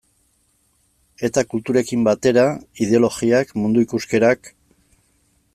Eta 1.29 1.43
kulturekin 1.51 2.07
batera 2.09 2.47
ideologiak, 2.87 3.55
mundu 3.63 3.87
ikuskerak... 3.89 4.55